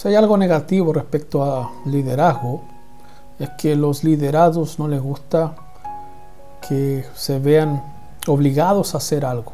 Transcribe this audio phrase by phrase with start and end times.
[0.00, 2.62] Si hay algo negativo respecto a liderazgo,
[3.38, 5.54] es que los liderados no les gusta
[6.66, 7.84] que se vean
[8.26, 9.52] obligados a hacer algo.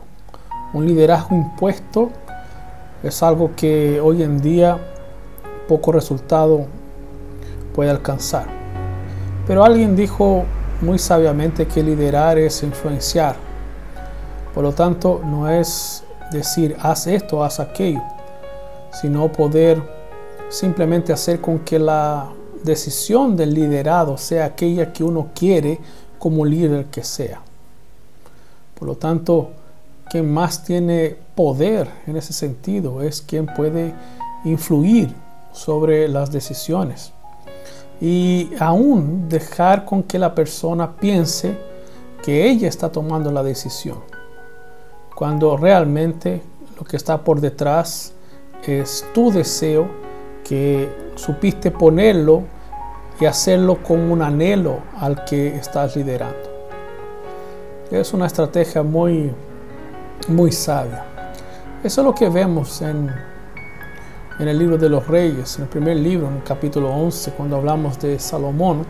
[0.72, 2.10] Un liderazgo impuesto
[3.02, 4.78] es algo que hoy en día
[5.66, 6.66] poco resultado
[7.74, 8.46] puede alcanzar.
[9.48, 10.44] Pero alguien dijo
[10.80, 13.34] muy sabiamente que liderar es influenciar.
[14.54, 18.04] Por lo tanto, no es decir haz esto, haz aquello,
[18.92, 19.95] sino poder
[20.48, 22.30] simplemente hacer con que la
[22.62, 25.78] decisión del liderado sea aquella que uno quiere
[26.18, 27.40] como líder que sea.
[28.78, 29.50] Por lo tanto,
[30.10, 33.94] quien más tiene poder en ese sentido es quien puede
[34.44, 35.12] influir
[35.52, 37.12] sobre las decisiones
[38.00, 41.56] y aún dejar con que la persona piense
[42.22, 43.98] que ella está tomando la decisión,
[45.14, 46.42] cuando realmente
[46.78, 48.12] lo que está por detrás
[48.66, 50.05] es tu deseo
[50.46, 52.42] que supiste ponerlo
[53.20, 56.56] y hacerlo con un anhelo al que estás liderando.
[57.90, 59.30] Es una estrategia muy,
[60.28, 61.04] muy sabia.
[61.82, 63.10] Eso es lo que vemos en,
[64.38, 67.56] en el libro de los reyes, en el primer libro, en el capítulo 11, cuando
[67.56, 68.84] hablamos de Salomón.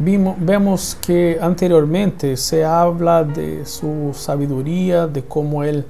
[0.00, 5.84] Vimos, vemos que anteriormente se habla de su sabiduría, de cómo él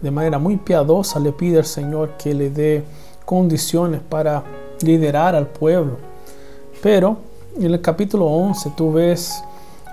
[0.00, 2.84] de manera muy piadosa le pide al Señor que le dé
[3.24, 4.42] condiciones para
[4.82, 5.98] liderar al pueblo.
[6.82, 7.16] Pero
[7.56, 9.42] en el capítulo 11 tú ves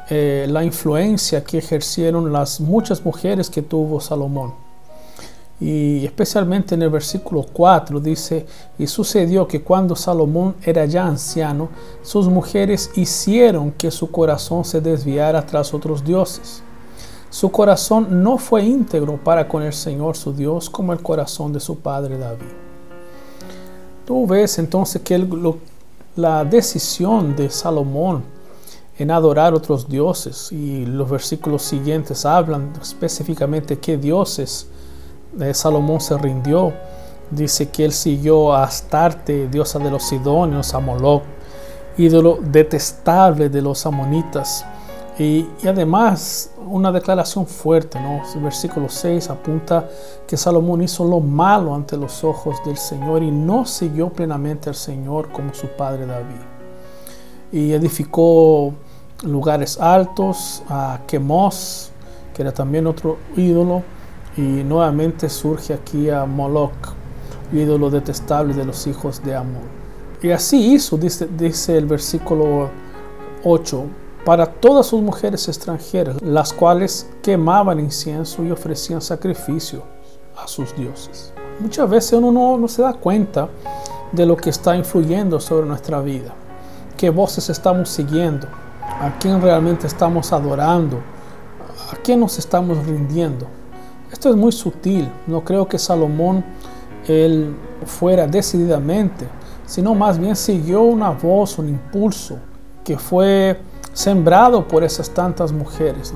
[0.09, 4.53] eh, la influencia que ejercieron las muchas mujeres que tuvo Salomón.
[5.61, 8.47] Y especialmente en el versículo 4 dice,
[8.79, 11.69] y sucedió que cuando Salomón era ya anciano,
[12.01, 16.63] sus mujeres hicieron que su corazón se desviara tras otros dioses.
[17.29, 21.59] Su corazón no fue íntegro para con el Señor su Dios como el corazón de
[21.59, 22.70] su padre David.
[24.05, 25.27] Tú ves entonces que
[26.15, 28.23] la decisión de Salomón
[28.97, 34.67] en adorar otros dioses y los versículos siguientes hablan específicamente qué dioses
[35.33, 36.73] de Salomón se rindió.
[37.29, 41.23] Dice que él siguió a Astarte, diosa de los Sidonios, a Moloch,
[41.97, 44.65] ídolo detestable de los amonitas
[45.21, 48.23] y, además una declaración fuerte, ¿no?
[48.33, 49.87] El versículo 6 apunta
[50.25, 54.75] que Salomón hizo lo malo ante los ojos del Señor y no siguió plenamente al
[54.75, 56.41] Señor como su padre David.
[57.51, 58.73] Y edificó
[59.23, 61.91] lugares altos, a Quemos,
[62.33, 63.83] que era también otro ídolo,
[64.35, 66.95] y nuevamente surge aquí a Moloch,
[67.53, 69.81] ídolo detestable de los hijos de Amón.
[70.23, 72.69] Y así hizo, dice, dice el versículo
[73.43, 73.85] 8,
[74.25, 79.83] para todas sus mujeres extranjeras, las cuales quemaban incienso y ofrecían sacrificio
[80.37, 81.33] a sus dioses.
[81.59, 83.49] Muchas veces uno no, se da cuenta
[84.11, 86.33] de lo que está influyendo sobre nuestra vida,
[86.97, 88.47] qué voces estamos siguiendo,
[88.83, 90.97] a quién realmente estamos adorando,
[91.91, 93.47] a quién nos estamos rindiendo.
[94.11, 96.43] Esto es muy sutil, no creo que Salomón
[97.07, 97.55] él
[97.85, 99.27] fuera decididamente,
[99.65, 102.37] sino más bien siguió una voz, un impulso
[102.83, 103.57] que fue
[104.01, 106.13] sembrado por esas tantas mujeres.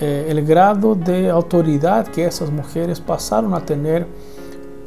[0.00, 4.06] Eh, el grado de autoridad que esas mujeres pasaron a tener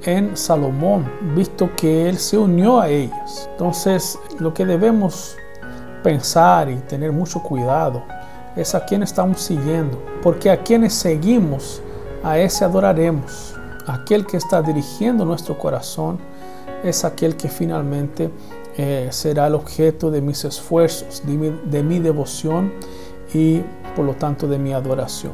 [0.04, 3.50] en Salomón, visto que él se unió a ellas.
[3.52, 5.36] Entonces, lo que debemos
[6.04, 8.04] pensar y tener mucho cuidado
[8.56, 11.82] es a quién estamos siguiendo, porque a quienes seguimos,
[12.24, 13.56] a ese adoraremos.
[13.88, 16.20] Aquel que está dirigiendo nuestro corazón
[16.84, 18.30] es aquel que finalmente
[18.80, 22.74] eh, será el objeto de mis esfuerzos, de mi, devoción
[23.34, 23.62] y
[23.96, 25.34] por lo tanto de mi adoración.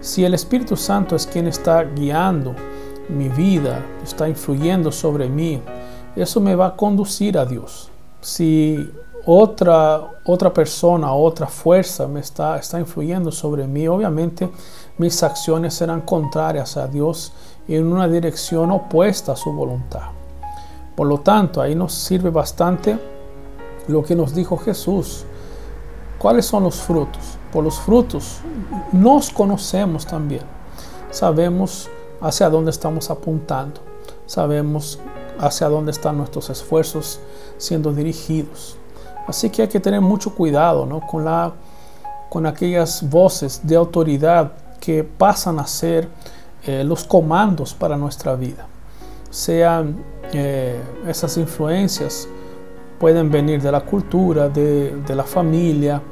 [0.00, 2.56] Si el Espíritu Santo es quien está guiando
[3.08, 5.62] mi vida, está influyendo sobre mí,
[6.16, 7.88] eso me va a conducir a Dios.
[8.20, 8.90] Si
[9.26, 14.50] otra, otra persona, otra fuerza me está, está influyendo sobre mí, obviamente
[14.98, 17.32] mis acciones serán contrarias a Dios
[17.68, 20.19] en una dirección opuesta a su voluntad.
[21.00, 22.98] Por lo tanto, ahí nos sirve bastante
[23.88, 25.24] lo que nos dijo Jesús.
[26.18, 27.38] ¿Cuáles son los frutos?
[27.50, 28.40] Por los frutos
[28.92, 30.42] nos conocemos también.
[31.10, 31.88] Sabemos
[32.20, 33.80] hacia dónde estamos apuntando.
[34.26, 34.98] Sabemos
[35.38, 37.18] hacia dónde están nuestros esfuerzos
[37.56, 38.76] siendo dirigidos.
[39.26, 41.54] Así que hay que tener mucho cuidado con, la,
[42.28, 46.10] con aquellas voces de autoridad que pasan a ser
[46.66, 48.66] eh, los comandos para nuestra vida.
[49.30, 52.28] Sean eh, esas influencias
[52.98, 56.02] pueden venir de la cultura, de, la familia.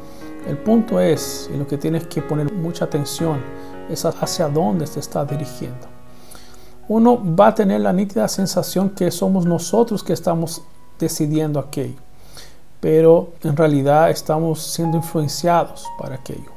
[0.48, 3.40] El punto es, y lo que tienes que poner mucha atención,
[3.90, 5.86] es hacia dónde te está dirigiendo.
[6.88, 10.62] uno va a tener la nítida sensación que somos nosotros que estamos
[10.98, 12.00] decidiendo aquello,
[12.80, 16.50] pero en realidad estamos siendo influenciados para aquello.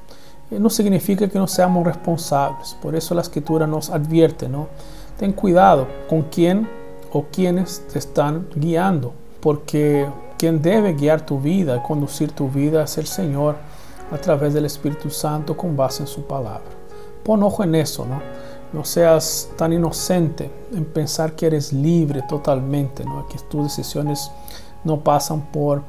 [0.49, 4.69] Eh, no significa que no seamos responsables, por eso la escritura nos advierte, ¿no?
[5.17, 6.67] Ten cuidado con quién
[7.11, 12.97] o quienes te están guiando, porque quien debe guiar tu vida, conducir tu vida es
[12.97, 13.55] el Señor
[14.11, 16.69] a través del Espíritu Santo con base en su palabra.
[17.23, 18.21] Pon ojo en eso, ¿no?
[18.73, 24.31] No seas tan inocente en pensar que eres libre totalmente, que tus decisiones
[24.83, 25.83] no pasan por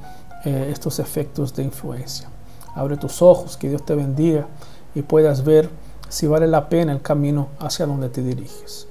[0.44, 2.28] eh, estos efectos de influencia.
[2.74, 4.46] Abre tus ojos, que Dios te bendiga
[4.94, 5.70] y puedas ver
[6.08, 8.88] si vale la pena el camino hacia donde te diriges.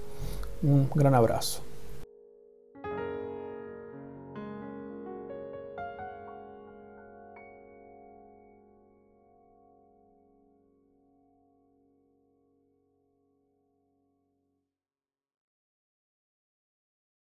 [0.64, 1.62] Un gran abrazo.